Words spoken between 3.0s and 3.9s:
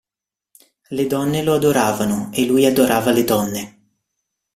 le donne".